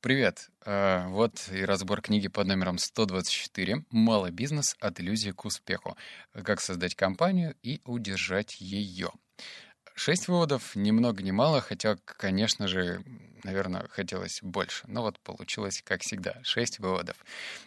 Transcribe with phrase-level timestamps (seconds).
[0.00, 0.48] Привет.
[0.64, 5.96] Э, Вот и разбор книги под номером 124 «Малый бизнес от иллюзии к успеху.
[6.44, 9.10] Как создать компанию и удержать ее».
[9.96, 13.02] Шесть выводов, ни много ни мало, хотя, конечно же,
[13.42, 14.84] наверное, хотелось больше.
[14.86, 17.16] Но вот получилось, как всегда, шесть выводов.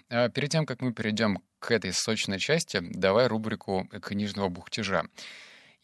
[0.10, 5.04] А Перед тем, как мы перейдем к этой сочной части, давай рубрику книжного бухтежа.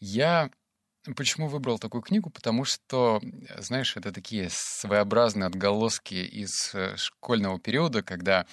[0.00, 0.48] Я
[1.16, 2.30] почему выбрал такую книгу?
[2.30, 3.20] Потому что,
[3.58, 8.46] знаешь, это такие своеобразные отголоски из э, школьного периода, когда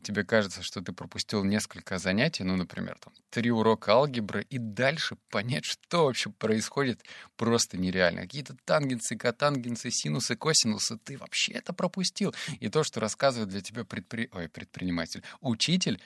[0.00, 5.16] тебе кажется, что ты пропустил несколько занятий, ну, например, там, три урока алгебры, и дальше
[5.30, 7.04] понять, что вообще происходит,
[7.36, 8.22] просто нереально.
[8.22, 12.34] Какие-то тангенсы, котангенсы, синусы, косинусы, ты вообще это пропустил.
[12.60, 14.28] И то, что рассказывает для тебя предпри...
[14.32, 16.00] Ой, предприниматель, учитель,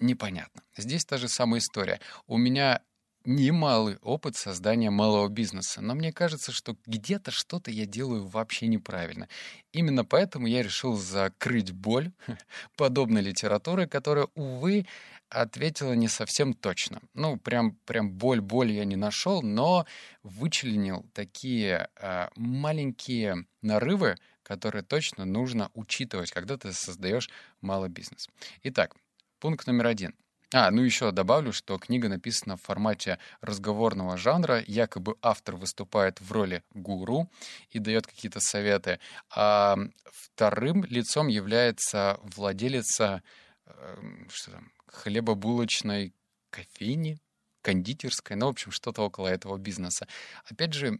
[0.00, 0.62] непонятно.
[0.76, 2.00] Здесь та же самая история.
[2.26, 2.80] У меня
[3.24, 9.28] немалый опыт создания малого бизнеса, но мне кажется, что где-то что-то я делаю вообще неправильно.
[9.72, 12.12] Именно поэтому я решил закрыть боль
[12.76, 14.86] подобной литературы, которая, увы,
[15.28, 17.00] ответила не совсем точно.
[17.14, 19.86] Ну, прям, прям боль-боль я не нашел, но
[20.22, 28.28] вычленил такие а, маленькие нарывы, которые точно нужно учитывать, когда ты создаешь малый бизнес.
[28.62, 28.94] Итак,
[29.38, 30.14] пункт номер один.
[30.54, 34.62] А, ну еще добавлю, что книга написана в формате разговорного жанра.
[34.66, 37.30] Якобы автор выступает в роли гуру
[37.70, 39.00] и дает какие-то советы.
[39.30, 43.22] А вторым лицом является владелица
[43.66, 43.96] э,
[44.28, 46.12] что там, хлебобулочной
[46.50, 47.18] кофейни,
[47.62, 50.06] кондитерской, ну, в общем, что-то около этого бизнеса.
[50.44, 50.98] Опять же,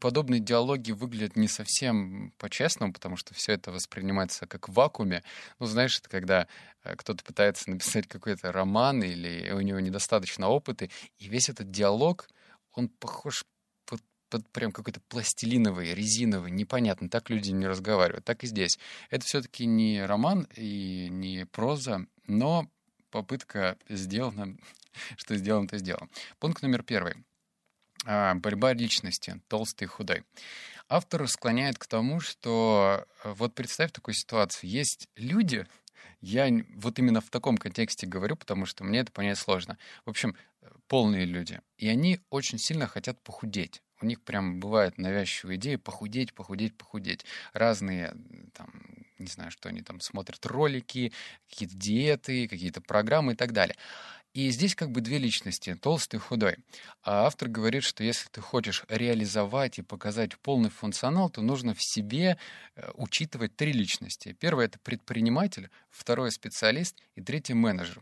[0.00, 5.22] подобные диалоги выглядят не совсем по-честному, потому что все это воспринимается как в вакууме.
[5.58, 6.46] Ну, знаешь, это когда
[6.84, 12.28] э, кто-то пытается написать какой-то роман или у него недостаточно опыта, и весь этот диалог,
[12.72, 13.44] он похож
[13.86, 18.78] под, под прям какой-то пластилиновый, резиновый, непонятно, так люди не разговаривают, так и здесь.
[19.10, 22.68] Это все-таки не роман и не проза, но
[23.10, 24.56] попытка сделана,
[25.16, 26.08] что сделано, то сделано.
[26.38, 27.24] Пункт номер первый.
[28.04, 30.24] А, борьба личности, толстый и худой.
[30.88, 34.70] Автор склоняет к тому, что э, вот представь такую ситуацию.
[34.70, 35.66] Есть люди,
[36.20, 39.76] я вот именно в таком контексте говорю, потому что мне это понять сложно.
[40.06, 40.34] В общем,
[40.86, 41.60] полные люди.
[41.76, 43.82] И они очень сильно хотят похудеть.
[44.00, 47.24] У них прям бывает навязчивая идея похудеть, похудеть, похудеть.
[47.52, 48.14] Разные,
[48.54, 48.70] там,
[49.18, 51.12] не знаю, что они там смотрят, ролики,
[51.50, 53.76] какие-то диеты, какие-то программы и так далее.
[54.34, 56.56] И здесь как бы две личности, толстый и худой.
[57.02, 61.82] А автор говорит, что если ты хочешь реализовать и показать полный функционал, то нужно в
[61.82, 62.38] себе
[62.76, 64.36] э, учитывать три личности.
[64.38, 68.00] Первое— это предприниматель, второй— специалист и третий— менеджер.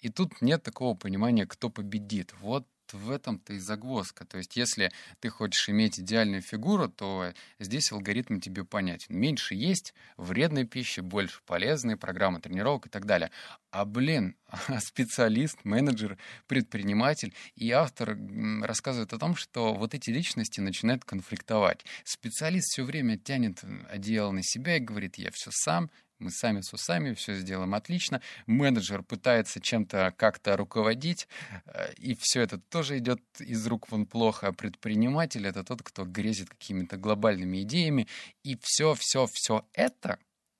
[0.00, 2.32] И тут нет такого понимания, кто победит.
[2.40, 4.24] Вот в этом-то и загвоздка.
[4.24, 9.16] То есть, если ты хочешь иметь идеальную фигуру, то здесь алгоритм тебе понятен.
[9.16, 13.30] Меньше есть вредной пищи, больше полезной, программы тренировок и так далее.
[13.70, 14.36] А, блин,
[14.80, 21.84] специалист, менеджер, предприниматель и автор м, рассказывает о том, что вот эти личности начинают конфликтовать.
[22.04, 26.72] Специалист все время тянет одеяло на себя и говорит, я все сам, мы сами с
[26.72, 28.22] усами все сделаем отлично.
[28.46, 31.28] Менеджер пытается чем-то как-то руководить,
[31.66, 34.48] э, и все это тоже идет из рук вон плохо.
[34.48, 38.08] А предприниматель— это тот, кто грезит какими-то глобальными идеями.
[38.42, 40.18] И все-все-все это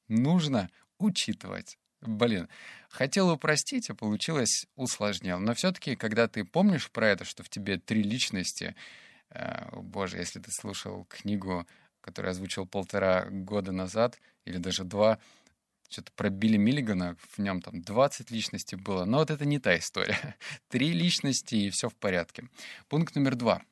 [0.08, 1.78] нужно учитывать.
[2.02, 2.48] Блин,
[2.90, 5.38] хотел упростить, а получилось усложнил.
[5.38, 8.76] Но все-таки, когда ты помнишь про это, что в тебе три личности,
[9.30, 11.66] э, боже, если ты слушал книгу,
[12.02, 15.18] которую я озвучил полтора года назад, или даже два,
[15.91, 19.76] что-то про Билли Миллигана, в нем там 20 личностей было, но вот это не та
[19.76, 20.36] история.
[20.69, 22.48] Три личности и все в порядке.
[22.88, 23.62] Пункт номер два.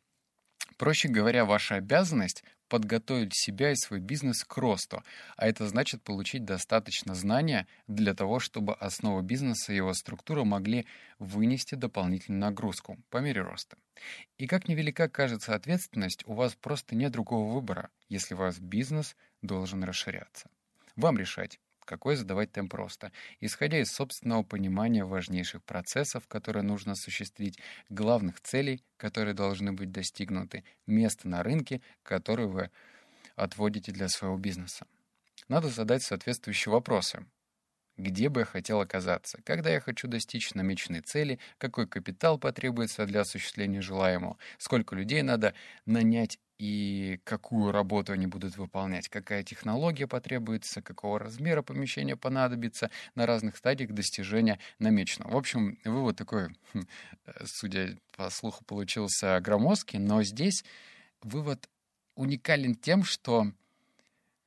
[0.77, 5.03] Проще говоря, ваша обязанность подготовить себя и свой бизнес к росту,
[5.37, 10.87] а это значит получить достаточно знания для того, чтобы основа бизнеса и его структура могли
[11.19, 13.77] вынести дополнительную нагрузку по мере роста.
[14.39, 19.85] И как невелика кажется ответственность, у вас просто нет другого выбора, если ваш бизнес должен
[19.85, 20.49] расширяться.
[20.97, 27.59] Вам решать, какой задавать темп роста, исходя из собственного понимания важнейших процессов, которые нужно осуществить,
[27.89, 32.71] главных целей, которые должны быть достигнуты, места на рынке, которое вы
[33.37, 34.87] отводите для своего бизнеса.
[35.49, 37.27] Надо задать соответствующие вопросы.
[37.97, 39.41] Где бы я хотел оказаться?
[39.45, 41.39] Когда я хочу достичь намеченной цели?
[41.59, 44.37] Какой капитал потребуется для осуществления желаемого?
[44.59, 45.55] Сколько людей надо
[45.87, 53.27] нанять и какую работу они будут выполнять, какая технология потребуется, какого размера помещения понадобится на
[53.27, 55.33] разных стадиях достижения намеченного.
[55.33, 56.85] В общем, вывод такой, хм,
[57.45, 60.65] судя по слуху, получился громоздкий, но здесь
[61.23, 61.69] вывод
[62.15, 63.51] уникален тем, что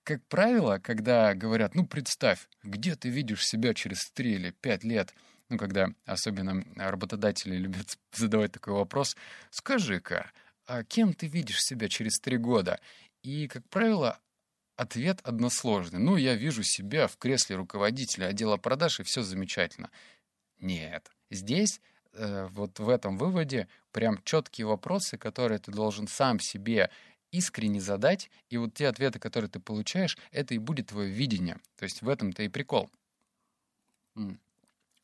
[0.04, 5.14] как правило, когда говорят, ну, представь, где ты видишь себя через три или пять лет,
[5.50, 9.18] ну, когда особенно работодатели любят задавать такой вопрос,
[9.50, 10.32] скажи-ка,
[10.68, 12.80] а кем ты видишь себя через три года?
[13.24, 14.20] И, как правило,
[14.76, 16.00] ответ односложный.
[16.00, 19.90] Ну, я вижу себя в кресле руководителя отдела продаж, и все замечательно.
[20.60, 21.10] Нет.
[21.30, 21.82] Здесь,
[22.14, 26.90] э, вот в этом выводе, прям четкие вопросы, которые ты должен сам себе
[27.32, 31.58] искренне задать, и вот те ответы, которые ты получаешь, это и будет твое видение.
[31.78, 32.90] То есть в этом-то и прикол.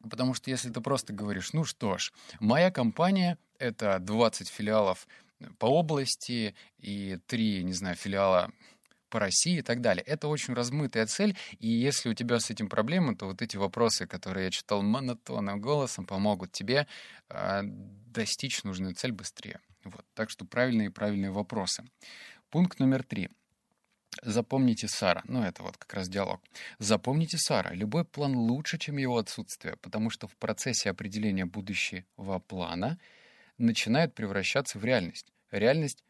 [0.10, 5.08] Потому что если ты просто говоришь, ну что ж, моя компания— это 20 филиалов
[5.60, 8.52] по области и 3, не знаю, филиала
[9.10, 10.04] по России и так далее.
[10.04, 14.08] Это очень размытая цель, и если у тебя с этим проблемы, то вот эти вопросы,
[14.08, 16.88] которые я читал монотонным голосом, помогут тебе
[17.30, 19.60] э, достичь нужную цель быстрее.
[19.84, 20.04] Вот.
[20.16, 21.84] Так что правильные и правильные вопросы.
[22.50, 23.30] Пункт номер три.
[24.22, 25.24] Запомните Сара.
[25.28, 26.42] Ну, это вот как раз диалог.
[26.80, 27.74] Запомните Сара.
[27.74, 33.00] Любой план лучше, чем его отсутствие, потому что в процессе определения будущего плана
[33.58, 35.33] начинает превращаться в реальность.
[35.54, 36.04] Реальность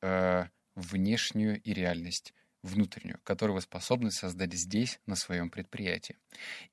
[0.00, 2.32] э, внешнюю и реальность
[2.62, 6.16] внутреннюю, которую вы способны создать здесь, на своем предприятии.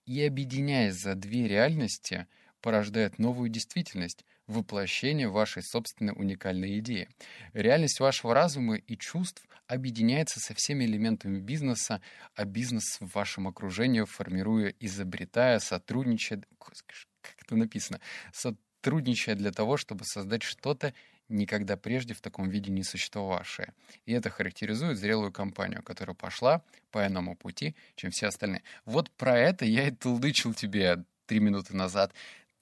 [0.05, 2.27] И объединяясь за две реальности,
[2.61, 7.09] порождает новую действительность, воплощение вашей собственной уникальной идеи.
[7.51, 12.01] Реальность вашего разума и чувств объединяется со всеми элементами бизнеса,
[12.35, 17.99] а бизнес в вашем окружении, формируя, изобретая, сотрудничая, как это написано,
[18.31, 20.93] сотрудничая для того, чтобы создать что-то
[21.29, 23.73] никогда прежде в таком виде не существовавшее.
[24.05, 26.61] И это характеризует зрелую компанию, которая пошла
[26.91, 28.63] по иному пути, чем все остальные.
[28.85, 32.13] Вот про это я и толдычил тебе три минуты назад.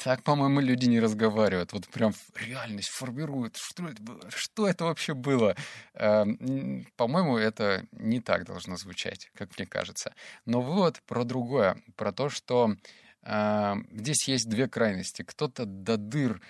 [0.03, 1.73] Так, по-моему, люди не разговаривают.
[1.73, 3.57] Вот прям реальность формируют.
[3.57, 4.31] Что это было?
[4.31, 5.55] Что это вообще было?
[5.93, 10.15] Эм, по-моему, это не так должно звучать, как мне кажется.
[10.45, 11.77] Но вот про другое.
[11.97, 12.75] Про то, что
[13.21, 15.21] эм, здесь есть две крайности.
[15.21, 16.41] Кто-то до дыр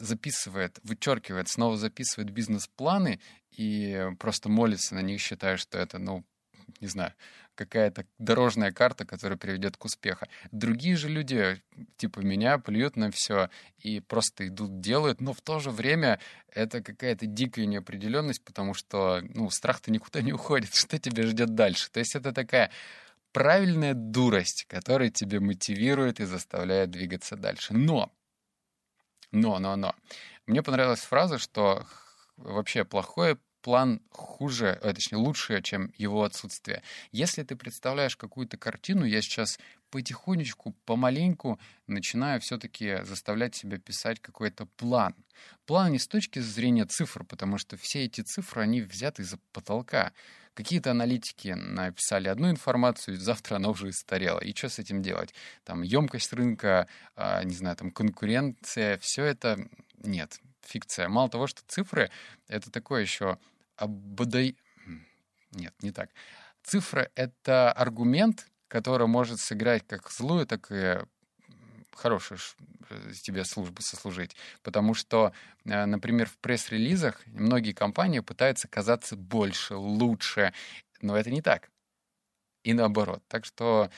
[0.00, 3.20] записывает, вычеркивает, снова записывает бизнес-планы
[3.50, 6.24] и просто молится на них, считая, что это, ну,
[6.80, 7.12] не знаю,
[7.58, 10.26] какая-то дорожная карта, которая приведет к успеху.
[10.52, 11.60] Другие же люди,
[11.96, 16.20] типа меня, плюют на все и просто идут, делают, но в то же время
[16.52, 21.90] это какая-то дикая неопределенность, потому что, ну, страх-то никуда не уходит, что тебя ждет дальше.
[21.90, 22.70] То есть это такая
[23.32, 27.74] правильная дурость, которая тебя мотивирует и заставляет двигаться дальше.
[27.74, 28.12] Но,
[29.32, 29.94] но, но, но.
[30.46, 31.86] Мне понравилась фраза, что
[32.36, 36.82] вообще плохое план хуже, э, точнее лучше, чем его отсутствие.
[37.12, 39.58] Если ты представляешь какую-то картину, я сейчас
[39.90, 45.14] потихонечку, помаленьку начинаю все-таки заставлять себя писать какой-то план.
[45.66, 50.12] План не с точки зрения цифр, потому что все эти цифры, они взяты из-за потолка.
[50.54, 54.40] Какие-то аналитики написали одну информацию, завтра она уже истарела.
[54.40, 55.32] И что с этим делать?
[55.64, 59.58] Там емкость рынка, а, не знаю, там конкуренция, все это
[60.02, 61.08] нет фикция.
[61.08, 62.10] Мало того, что цифры—
[62.48, 63.38] это такое еще
[63.76, 64.56] ободай...
[65.52, 66.10] Нет, не так.
[66.62, 70.98] Цифра— это аргумент, который может сыграть как злую, так и
[71.98, 72.38] хорошую
[72.90, 74.36] э, тебе службу сослужить.
[74.62, 75.32] Потому что,
[75.64, 80.52] э, например, в пресс-релизах многие компании пытаются казаться больше, лучше,
[81.00, 81.70] но это не так.
[82.62, 83.22] И наоборот.
[83.28, 83.90] Так что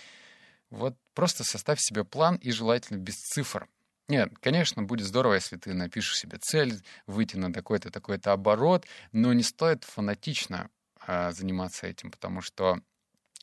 [0.70, 3.68] вот просто составь себе план и желательно без цифр.
[4.08, 9.32] Нет, конечно, будет здорово, если ты напишешь себе цель, выйти на такой-то, такой-то оборот, но
[9.32, 10.68] не стоит фанатично
[11.06, 12.80] а, заниматься этим, потому что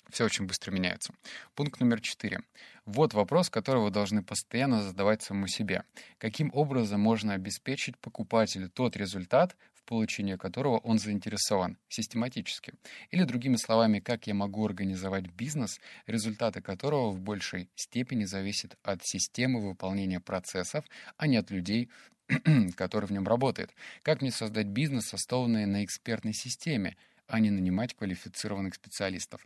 [0.10, 1.14] все очень быстро меняется.
[1.56, 2.42] Пункт номер четыре.
[2.86, 5.84] Вот вопрос, который вы должны постоянно задавать самому себе.
[6.18, 9.56] Каким образом можно обеспечить покупателю тот результат,
[9.88, 12.74] получения которого он заинтересован систематически.
[13.10, 19.00] Или другими словами, как я могу организовать бизнес, результаты которого в большей степени зависят от
[19.04, 20.86] системы выполнения процессов,
[21.16, 21.90] а не от людей,
[22.76, 23.72] которые в нем работают.
[24.04, 26.98] Как мне создать бизнес, основанный на экспертной системе,
[27.28, 29.46] а не нанимать квалифицированных специалистов.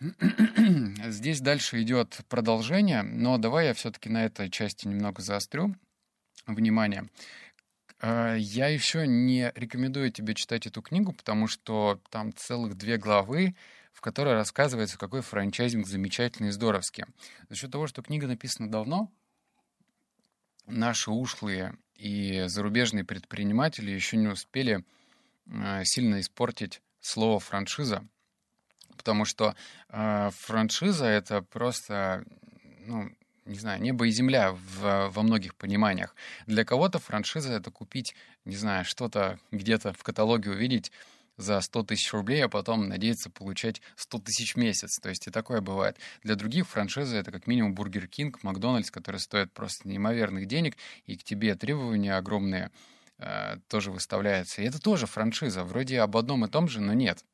[1.08, 5.74] Здесь дальше идет продолжение, но давай я все-таки на этой части немного заострю
[6.46, 7.08] внимание.
[8.00, 13.56] А, я еще не рекомендую тебе читать эту книгу, потому что там целых две главы,
[13.92, 17.04] в которой рассказывается, какой франчайзинг замечательный и здоровский.
[17.48, 19.10] За счет того, что книга написана давно,
[20.66, 24.84] наши ушлые и зарубежные предприниматели еще не успели
[25.50, 28.06] а, сильно испортить слово франшиза,
[28.98, 29.54] потому что
[29.88, 32.24] э, франшиза это просто
[32.86, 33.10] ну,
[33.48, 36.14] не знаю, небо и земля в, во многих пониманиях.
[36.46, 38.14] Для кого-то франшиза— это купить,
[38.44, 40.92] не знаю, что-то где-то в каталоге увидеть
[41.38, 44.98] за 100 тысяч рублей, а потом надеяться получать 100 тысяч в месяц.
[44.98, 45.96] То есть и такое бывает.
[46.22, 50.76] Для других франшизы это как минимум Burger King, Макдональдс, которые стоят просто неимоверных денег,
[51.06, 52.70] и к тебе требования огромные
[53.18, 54.62] э, тоже выставляются.
[54.62, 55.62] И это тоже франшиза.
[55.62, 57.24] Вроде об одном и том же, но нет.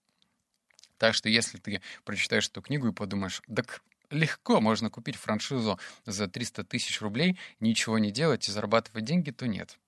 [0.99, 6.29] Так что если ты прочитаешь эту книгу и подумаешь, так легко можно купить франшизу за
[6.29, 9.79] 300 тысяч рублей, ничего не делать и зарабатывать деньги, то нет.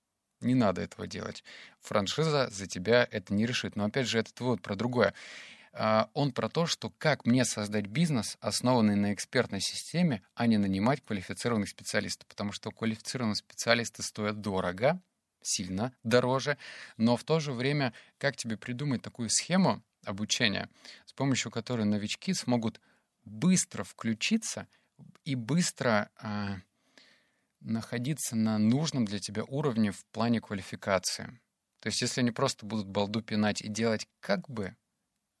[0.41, 1.43] Не надо этого делать.
[1.81, 3.75] Франшиза за тебя это не решит.
[3.75, 5.13] Но опять же, этот вывод про другое.
[5.73, 10.57] А, он про то, что как мне создать бизнес, основанный на экспертной системе, а не
[10.57, 12.27] нанимать квалифицированных специалистов.
[12.27, 15.01] Потому что квалифицированные специалисты стоят дорого,
[15.41, 16.57] сильно дороже,
[16.97, 20.69] но в то же время, как тебе придумать такую схему обучения,
[21.05, 22.79] с помощью которой новички смогут
[23.25, 24.67] быстро включиться
[25.25, 26.55] и быстро э,
[27.59, 31.39] находиться на нужном для тебя уровне в плане квалификации.
[31.79, 34.75] То есть если они просто будут балду пинать и делать как бы,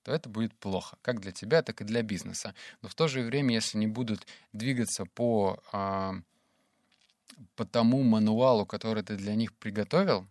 [0.03, 2.55] то это будет плохо, как для тебя, так и для бизнеса.
[2.81, 6.11] Но в то же время, если они будут двигаться по, э,
[7.55, 10.27] по тому мануалу, который ты для них приготовил,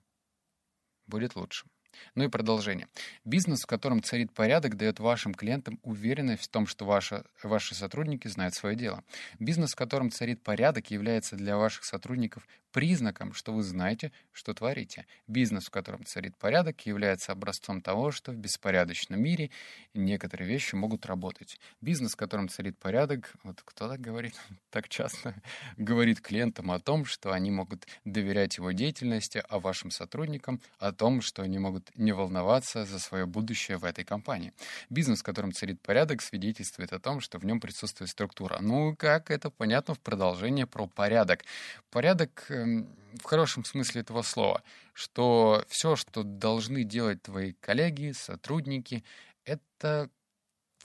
[1.06, 1.66] будет лучше.
[2.14, 2.88] Ну и продолжение.
[3.24, 8.28] Бизнес, в котором царит порядок, дает вашим клиентам уверенность в том, что ваши, ваши сотрудники
[8.28, 9.04] знают свое дело.
[9.38, 12.46] Бизнес, в котором царит порядок, является для ваших сотрудников
[12.76, 15.06] признаком, что вы знаете, что творите.
[15.26, 19.48] Бизнес, в котором царит порядок, является образцом того, что в беспорядочном мире
[19.94, 21.58] некоторые вещи могут работать.
[21.80, 24.34] Бизнес, в котором царит порядок, вот кто так говорит,
[24.70, 25.34] так часто
[25.78, 31.22] говорит клиентам о том, что они могут доверять его деятельности, а вашим сотрудникам о том,
[31.22, 34.52] что они могут не волноваться за свое будущее в этой компании.
[34.90, 38.58] Бизнес, в котором царит порядок, свидетельствует о том, что в нем присутствует структура.
[38.60, 41.42] Ну, как это понятно в продолжении про порядок.
[41.90, 49.04] Порядок э, в хорошем смысле этого слова, что все, что должны делать твои коллеги, сотрудники,
[49.44, 50.10] это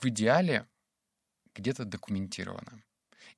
[0.00, 0.66] в идеале
[1.54, 2.82] где-то документировано.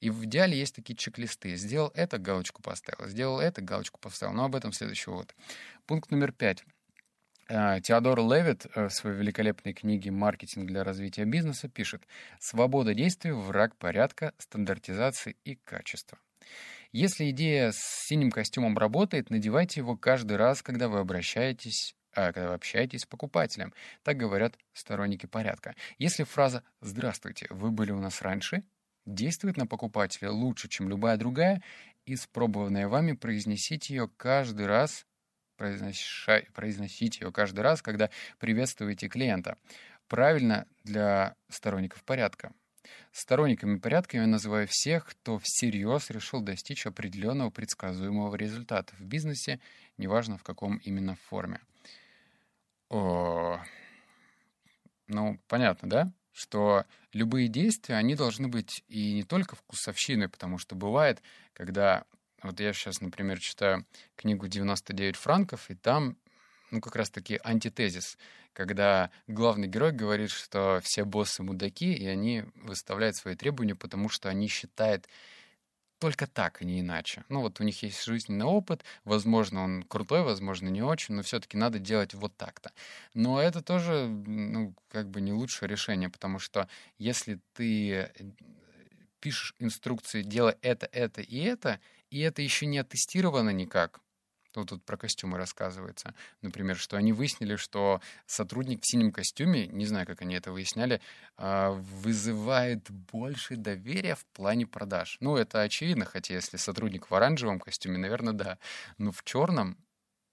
[0.01, 1.57] И в идеале есть такие чек-листы.
[1.57, 3.09] Сделал это, галочку поставил.
[3.09, 4.35] Сделал это, галочку поставил.
[4.35, 5.35] Но об этом следующий вот.
[5.87, 6.65] Пункт номер пять.
[7.49, 12.07] А, Теодор Левит э, в своей великолепной книге «Маркетинг для развития бизнеса» пишет
[12.41, 16.19] «Свобода действий– враг порядка, стандартизации и качества».
[16.95, 22.51] Если идея с синим костюмом работает, надевайте его каждый раз, когда вы обращаетесь а, когда
[22.51, 23.75] вы общаетесь с покупателем.
[24.05, 25.75] Так говорят сторонники порядка.
[25.99, 28.63] Если фраза «Здравствуйте, вы были у нас раньше»
[29.07, 31.63] действует на покупателя лучше, чем любая другая,
[32.07, 35.05] испробованная вами, произнесите ее каждый раз,
[35.57, 38.09] произносите ее каждый раз, когда
[38.39, 39.59] приветствуете клиента.
[40.07, 42.53] Правильно для сторонников порядка.
[43.13, 49.61] Сторонниками порядка я называю всех, кто всерьез решил достичь определенного предсказуемого результата в бизнесе,
[49.99, 51.61] неважно в каком именно форме.
[52.91, 53.61] О,
[55.07, 56.13] ну, понятно, да?
[56.33, 61.23] Что любые действия, они должны быть и не только вкусовщиной, потому что бывает,
[61.53, 62.05] когда...
[62.43, 63.87] Вот я сейчас, например, читаю
[64.17, 66.19] книгу «99 франков», и там
[66.75, 68.19] ну, как раз-таки антитезис,
[68.53, 74.29] когда главный герой говорит, что все боссы мудаки, и они выставляют свои требования, потому что
[74.29, 75.09] они считают
[76.01, 77.25] только так, а не иначе.
[77.29, 81.57] Ну, вот у них есть жизненный опыт, возможно, он крутой, возможно, не очень, но все-таки
[81.57, 82.73] надо делать вот так-то.
[83.15, 88.11] Но это тоже, ну, как бы не лучшее решение, потому что если ты э,
[89.21, 91.79] пишешь инструкции «делай это, это и это»,
[92.11, 94.01] и это еще не оттестировано никак,
[94.57, 99.87] ну, тут про костюмы рассказывается, например, что они выяснили, что сотрудник в синем костюме, не
[99.87, 101.01] знаю, как они это выясняли,
[101.37, 105.17] а, вызывает больше доверия в плане продаж.
[105.21, 108.59] Ну, это очевидно, хотя если сотрудник в оранжевом костюме, наверное, да.
[108.99, 109.77] Но в черном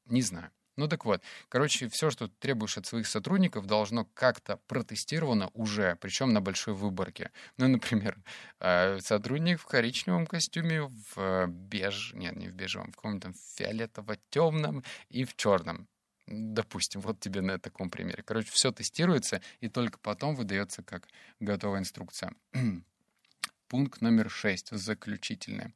[0.05, 0.51] не знаю.
[0.77, 5.97] Ну так вот, короче, все, что ты требуешь от своих сотрудников, должно как-то протестировано уже,
[5.99, 7.31] причем на большой выборке.
[7.57, 8.17] Ну, например,
[8.59, 15.25] э, сотрудник в коричневом костюме, в беж, нет, не в бежевом, в каком-то фиолетово-темном и
[15.25, 15.87] в черном.
[16.27, 18.23] Допустим, вот тебе на таком примере.
[18.23, 21.09] Короче, все тестируется, и только потом выдается как
[21.41, 22.33] готовая инструкция.
[23.67, 25.73] Пункт номер шесть, заключительный,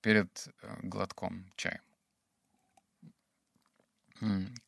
[0.00, 1.82] перед э, глотком чая.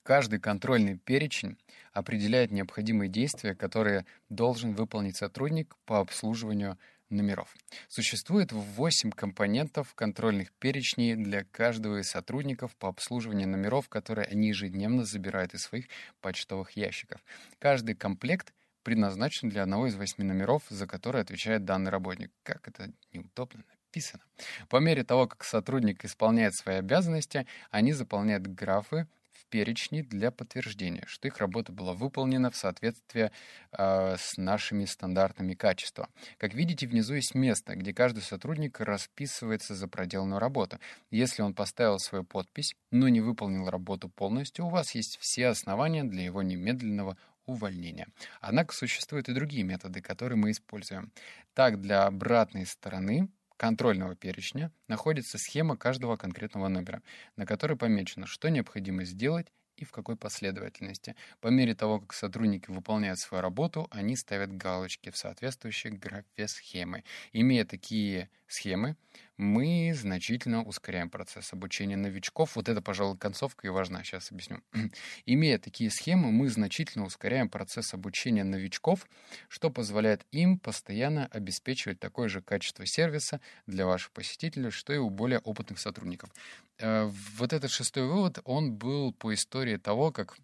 [0.03, 1.57] Каждый контрольный перечень
[1.93, 6.77] определяет необходимые действия, которые должен выполнить сотрудник по обслуживанию
[7.09, 7.55] номеров.
[7.89, 15.05] Существует 8 компонентов контрольных перечней для каждого из сотрудников по обслуживанию номеров, которые они ежедневно
[15.05, 15.87] забирают из своих
[16.21, 17.23] почтовых ящиков.
[17.61, 22.33] Каждый комплект предназначен для одного из восьми номеров, за который отвечает данный работник.
[22.43, 24.23] Как это неудобно написано.
[24.69, 29.07] По мере того, как сотрудник исполняет свои обязанности, они заполняют графы
[29.55, 33.31] перечни для подтверждения, что их работа была выполнена в соответствии
[33.71, 36.09] э, с нашими стандартами качества.
[36.39, 40.81] Как видите, внизу есть место, где каждый сотрудник расписывается за проделанную работу.
[41.13, 46.03] Если он поставил свою подпись, но не выполнил работу полностью, у вас есть все основания
[46.03, 48.09] для его немедленного увольнения.
[48.41, 51.13] Однако существуют и другие методы, которые мы используем.
[51.53, 53.29] Так, для обратной стороны
[53.65, 57.03] контрольного перечня находится схема каждого конкретного номера,
[57.37, 59.47] на которой помечено, что необходимо сделать
[59.79, 61.17] и в какой последовательности.
[61.41, 67.05] По мере того, как сотрудники выполняют свою работу, они ставят галочки в соответствующей графе схемы.
[67.33, 68.97] Имея такие схемы,
[69.37, 72.57] мы значительно ускоряем процесс обучения новичков.
[72.57, 74.63] Вот это, пожалуй, концовка и важна, сейчас объясню.
[75.27, 79.07] Имея такие схемы, мы значительно ускоряем процесс обучения новичков,
[79.49, 85.11] что позволяет им постоянно обеспечивать такое же качество сервиса для ваших посетителей, что и у
[85.11, 86.31] более опытных сотрудников.
[86.79, 90.39] Э, вот этот шестой вывод, он был по истории того, как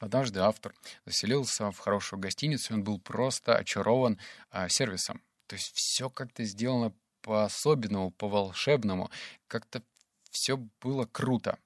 [0.00, 0.74] Однажды автор
[1.06, 4.18] заселился в хорошую гостиницу, и он был просто очарован
[4.50, 5.20] а, сервисом.
[5.48, 6.92] То есть все как-то сделано
[7.28, 9.10] по-особенному, по-волшебному.
[9.48, 9.82] Как-то
[10.30, 11.58] все было круто.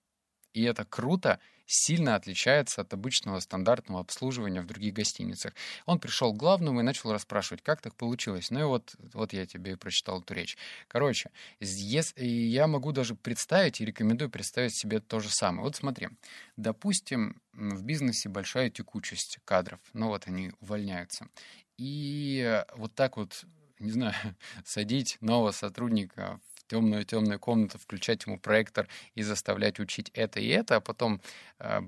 [0.54, 5.54] И это круто сильно отличается от обычного стандартного обслуживания в других гостиницах.
[5.86, 8.50] Он пришел к главному и начал расспрашивать, как так получилось.
[8.50, 10.58] Ну и вот, вот я тебе и прочитал эту речь.
[10.88, 15.62] Короче, я могу даже представить и рекомендую представить себе то же самое.
[15.62, 16.08] Вот смотри,
[16.56, 21.28] допустим, в бизнесе большая текучесть кадров, ну вот они увольняются.
[21.78, 23.44] И вот так вот
[23.82, 24.14] не знаю,
[24.64, 30.76] садить нового сотрудника в темную-темную комнату, включать ему проектор и заставлять учить это и это,
[30.76, 31.20] а потом,
[31.58, 31.84] а,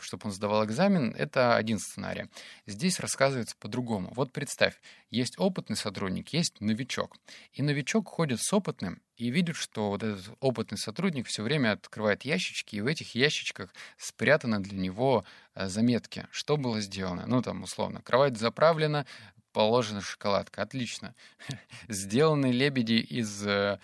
[0.00, 2.26] чтобы он сдавал экзамен, это один сценарий.
[2.66, 4.12] Здесь рассказывается по-другому.
[4.14, 7.16] Вот представь, есть опытный сотрудник, есть новичок.
[7.52, 12.24] И новичок ходит с опытным и видит, что вот этот опытный сотрудник все время открывает
[12.24, 15.24] ящички, и в этих ящичках спрятаны для него
[15.54, 17.24] а, заметки, что было сделано.
[17.26, 19.06] Ну, там, условно, кровать заправлена,
[19.54, 20.60] положена шоколадка.
[20.60, 21.14] Отлично.
[21.88, 23.78] Сделаны лебеди из э,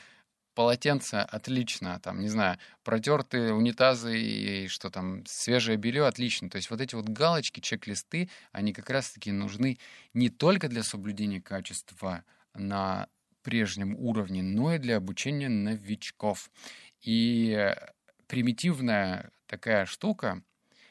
[0.54, 1.22] полотенца.
[1.22, 1.98] Отлично.
[2.00, 6.06] Там, не знаю, протертые унитазы и что там, свежее белье.
[6.06, 6.50] Отлично.
[6.50, 9.78] То есть вот эти вот галочки, чек-листы, они как раз-таки нужны
[10.12, 13.08] не только для соблюдения качества на
[13.42, 16.50] прежнем уровне, но и для обучения новичков.
[17.00, 17.74] И
[18.26, 20.42] примитивная такая штука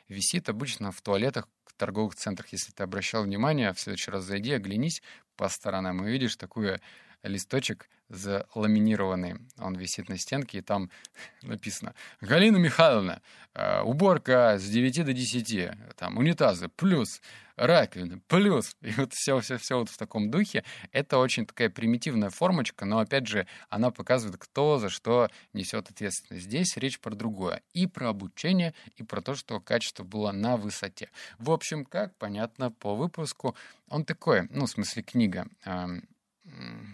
[0.07, 1.47] висит обычно в туалетах
[1.79, 5.01] торговых центрах, если ты обращал внимание, в следующий раз зайди, оглянись
[5.35, 6.79] по сторонам и видишь такую
[7.23, 9.35] листочек заламинированный.
[9.57, 10.89] Он висит на стенке, и там
[11.43, 13.21] написано «Галина Михайловна,
[13.53, 17.21] э, уборка с 9 до 10, там унитазы плюс,
[17.55, 18.75] раковины плюс».
[18.81, 20.63] И вот все-все-все вот в таком духе.
[20.91, 26.45] Это очень такая примитивная формочка, но, опять же, она показывает, кто за что несет ответственность.
[26.45, 27.61] Здесь речь про другое.
[27.73, 31.09] И про обучение, и про то, что качество было на высоте.
[31.37, 33.55] В общем, как понятно по выпуску,
[33.87, 35.47] он такой, ну, в смысле книга,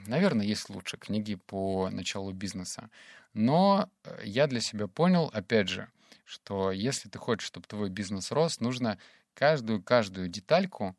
[0.07, 2.89] Наверное, есть лучше книги по началу бизнеса.
[3.33, 5.87] Но э, я для себя понял, опять же,
[6.23, 8.97] что если ты хочешь, чтобы твой бизнес рос, нужно
[9.33, 10.95] каждую-каждую детальку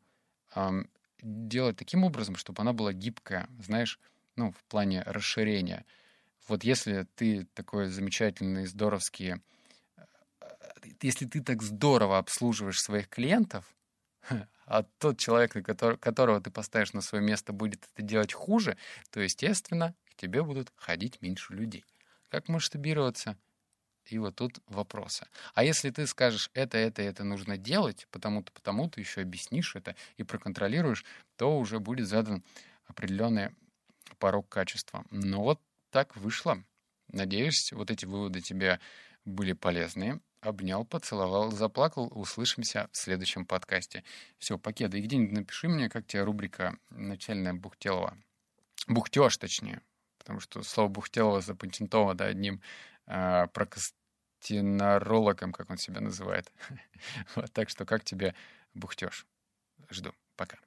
[0.55, 0.89] эм,
[1.21, 3.99] делать таким образом, чтобы она была гибкая, знаешь,
[4.35, 5.85] ну, в плане расширения.
[6.47, 9.35] Вот если ты такой замечательный, здоровский,
[9.97, 10.01] э,
[11.01, 13.65] если ты так здорово обслуживаешь своих клиентов,
[14.65, 15.53] а тот человек,
[15.99, 18.77] которого ты поставишь на свое место, будет это делать хуже,
[19.11, 21.85] то, естественно, к тебе будут ходить меньше людей.
[22.29, 23.37] Как масштабироваться?
[24.05, 25.27] И вот тут вопросы.
[25.53, 30.23] А если ты скажешь, это, это, это нужно делать, потому-то, потому-то, еще объяснишь это и
[30.23, 31.03] проконтролируешь,
[31.35, 32.43] то уже будет задан
[32.85, 33.49] определенный
[34.17, 35.03] порог качества.
[35.11, 35.61] Но вот
[35.91, 36.63] так вышло.
[37.09, 38.79] Надеюсь, вот эти выводы тебе
[39.25, 42.11] были полезны обнял, поцеловал, заплакал.
[42.13, 44.03] Услышимся в следующем подкасте.
[44.37, 44.97] Все, покеда.
[44.97, 48.17] И где-нибудь напиши мне, как тебе рубрика начальная Бухтелова.
[48.87, 49.81] Бухтеж, точнее.
[50.17, 52.61] Потому что слово Бухтелова запатентовано одним
[53.05, 56.51] э, прокастинорологом, как он себя называет.
[57.35, 58.33] вот, так что как тебе
[58.73, 59.25] бухтеж?
[59.89, 60.13] Жду.
[60.35, 60.57] Пока.